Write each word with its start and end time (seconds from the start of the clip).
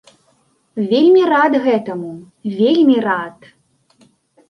Вельмі 0.93 1.21
рад 1.35 1.59
гэтаму, 1.67 2.11
вельмі 2.59 2.97
рад! 3.09 3.37